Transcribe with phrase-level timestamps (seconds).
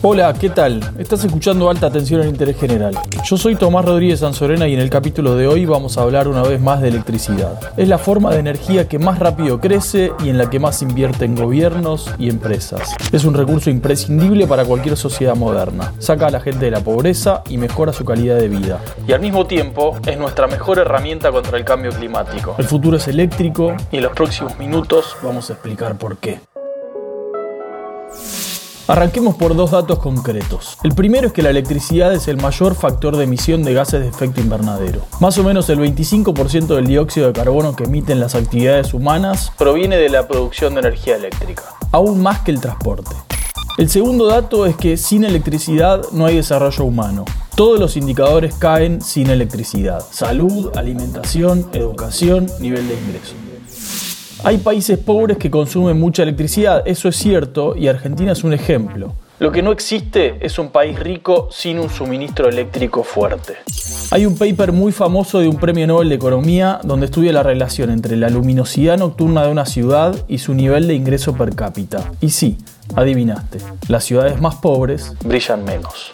[0.00, 0.80] Hola, ¿qué tal?
[0.96, 2.94] Estás escuchando Alta Atención en Interés General.
[3.24, 6.42] Yo soy Tomás Rodríguez Sanzorena y en el capítulo de hoy vamos a hablar una
[6.42, 7.58] vez más de electricidad.
[7.76, 11.24] Es la forma de energía que más rápido crece y en la que más invierte
[11.24, 12.94] en gobiernos y empresas.
[13.10, 15.92] Es un recurso imprescindible para cualquier sociedad moderna.
[15.98, 18.78] Saca a la gente de la pobreza y mejora su calidad de vida.
[19.06, 22.54] Y al mismo tiempo es nuestra mejor herramienta contra el cambio climático.
[22.58, 26.38] El futuro es eléctrico y en los próximos minutos vamos a explicar por qué.
[28.88, 30.78] Arranquemos por dos datos concretos.
[30.82, 34.08] El primero es que la electricidad es el mayor factor de emisión de gases de
[34.08, 35.02] efecto invernadero.
[35.20, 39.98] Más o menos el 25% del dióxido de carbono que emiten las actividades humanas proviene
[39.98, 43.14] de la producción de energía eléctrica, aún más que el transporte.
[43.76, 47.26] El segundo dato es que sin electricidad no hay desarrollo humano.
[47.56, 50.02] Todos los indicadores caen sin electricidad.
[50.10, 53.34] Salud, alimentación, educación, nivel de ingreso.
[54.44, 59.14] Hay países pobres que consumen mucha electricidad, eso es cierto, y Argentina es un ejemplo.
[59.40, 63.54] Lo que no existe es un país rico sin un suministro eléctrico fuerte.
[64.10, 67.90] Hay un paper muy famoso de un premio Nobel de Economía donde estudia la relación
[67.90, 72.12] entre la luminosidad nocturna de una ciudad y su nivel de ingreso per cápita.
[72.20, 72.58] Y sí,
[72.94, 73.58] adivinaste,
[73.88, 76.10] las ciudades más pobres brillan menos.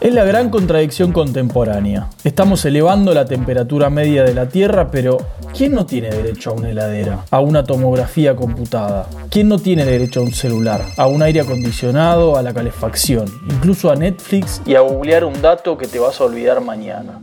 [0.00, 2.08] Es la gran contradicción contemporánea.
[2.24, 5.18] Estamos elevando la temperatura media de la Tierra, pero
[5.56, 7.24] ¿quién no tiene derecho a una heladera?
[7.30, 9.08] A una tomografía computada.
[9.30, 10.84] ¿Quién no tiene derecho a un celular?
[10.96, 15.78] A un aire acondicionado, a la calefacción, incluso a Netflix y a googlear un dato
[15.78, 17.20] que te vas a olvidar mañana.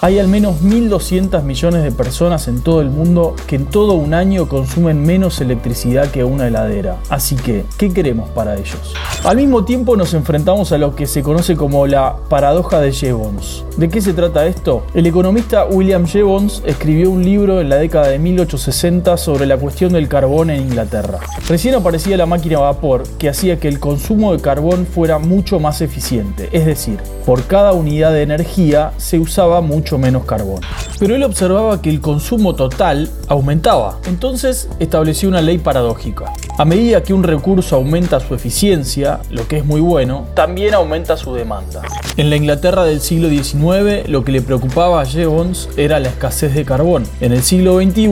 [0.00, 4.12] Hay al menos 1.200 millones de personas en todo el mundo que en todo un
[4.12, 6.98] año consumen menos electricidad que una heladera.
[7.08, 8.92] Así que, ¿qué queremos para ellos?
[9.24, 13.64] Al mismo tiempo nos enfrentamos a lo que se conoce como la paradoja de Jevons.
[13.78, 14.84] ¿De qué se trata esto?
[14.92, 19.94] El economista William Jevons escribió un libro en la década de 1860 sobre la cuestión
[19.94, 21.20] del carbón en Inglaterra.
[21.48, 25.58] Recién aparecía la máquina a vapor que hacía que el consumo de carbón fuera mucho
[25.58, 30.60] más eficiente, es decir, por cada unidad de energía se usaba mucho menos carbón.
[30.98, 33.98] Pero él observaba que el consumo total aumentaba.
[34.06, 36.32] Entonces estableció una ley paradójica.
[36.58, 41.16] A medida que un recurso aumenta su eficiencia, lo que es muy bueno, también aumenta
[41.16, 41.82] su demanda.
[42.16, 46.54] En la Inglaterra del siglo XIX, lo que le preocupaba a Jevons era la escasez
[46.54, 47.04] de carbón.
[47.20, 48.08] En el siglo XXI,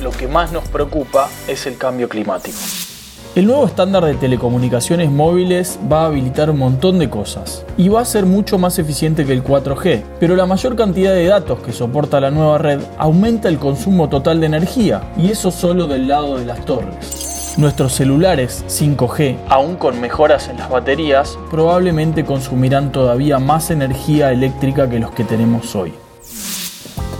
[0.00, 2.56] lo que más nos preocupa es el cambio climático.
[3.34, 8.00] El nuevo estándar de telecomunicaciones móviles va a habilitar un montón de cosas y va
[8.00, 11.72] a ser mucho más eficiente que el 4G, pero la mayor cantidad de datos que
[11.72, 16.38] soporta la nueva red aumenta el consumo total de energía y eso solo del lado
[16.38, 17.54] de las torres.
[17.58, 24.88] Nuestros celulares 5G, aún con mejoras en las baterías, probablemente consumirán todavía más energía eléctrica
[24.88, 25.92] que los que tenemos hoy.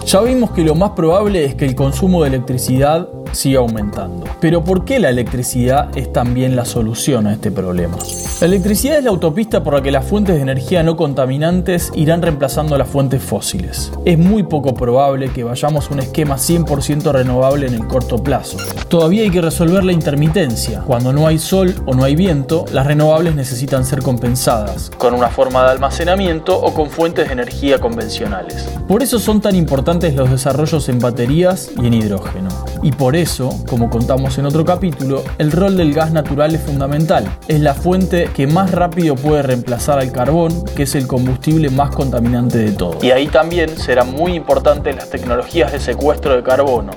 [0.06, 4.27] Ya vimos que lo más probable es que el consumo de electricidad siga aumentando.
[4.41, 7.97] Pero ¿por qué la electricidad es también la solución a este problema?
[8.41, 12.22] La electricidad es la autopista por la que las fuentes de energía no contaminantes irán
[12.22, 13.91] reemplazando las fuentes fósiles.
[14.05, 18.59] Es muy poco probable que vayamos a un esquema 100% renovable en el corto plazo.
[18.89, 20.83] Todavía hay que resolver la intermitencia.
[20.87, 25.28] Cuando no hay sol o no hay viento, las renovables necesitan ser compensadas, con una
[25.28, 28.69] forma de almacenamiento o con fuentes de energía convencionales.
[28.87, 32.49] Por eso son tan importantes los desarrollos en baterías y en hidrógeno.
[32.83, 37.28] Y por eso, como contamos en otro capítulo, el rol del gas natural es fundamental.
[37.48, 41.94] Es la fuente que más rápido puede reemplazar al carbón, que es el combustible más
[41.94, 42.98] contaminante de todo.
[43.02, 46.92] Y ahí también serán muy importantes las tecnologías de secuestro de carbono.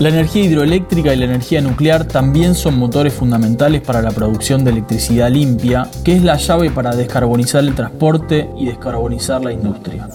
[0.00, 4.70] La energía hidroeléctrica y la energía nuclear también son motores fundamentales para la producción de
[4.70, 10.08] electricidad limpia, que es la llave para descarbonizar el transporte y descarbonizar la industria.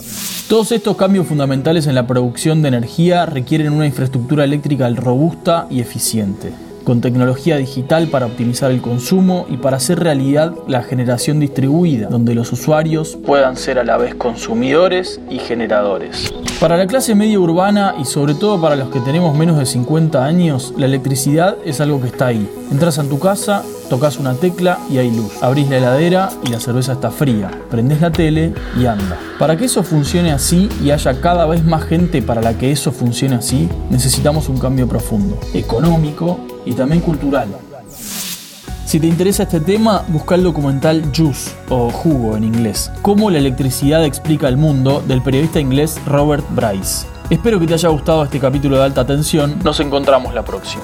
[0.50, 5.81] Todos estos cambios fundamentales en la producción de energía requieren una infraestructura eléctrica robusta y
[5.81, 6.51] eficiente,
[6.85, 12.35] con tecnología digital para optimizar el consumo y para hacer realidad la generación distribuida, donde
[12.35, 16.34] los usuarios puedan ser a la vez consumidores y generadores.
[16.59, 20.24] Para la clase media urbana y sobre todo para los que tenemos menos de 50
[20.24, 22.50] años, la electricidad es algo que está ahí.
[22.71, 25.31] Entras a tu casa, tocas una tecla y hay luz.
[25.41, 27.51] Abrís la heladera y la cerveza está fría.
[27.69, 29.17] Prendés la tele y anda.
[29.39, 32.91] Para que eso funcione así y haya cada vez más gente para la que eso
[32.91, 37.47] funcione así, necesitamos un cambio profundo, económico y también cultural.
[38.85, 43.39] Si te interesa este tema, busca el documental Juice, o Jugo en inglés, Cómo la
[43.39, 47.07] electricidad explica el mundo, del periodista inglés Robert Bryce.
[47.29, 49.59] Espero que te haya gustado este capítulo de alta tensión.
[49.63, 50.83] Nos encontramos la próxima.